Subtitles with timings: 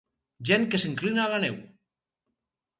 [0.49, 1.63] Gent que s'inclina a la neu.